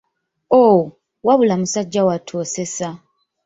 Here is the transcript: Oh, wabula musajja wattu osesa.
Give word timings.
Oh, 0.49 0.77
wabula 1.25 1.55
musajja 1.57 2.05
wattu 2.05 2.33
osesa. 2.43 2.89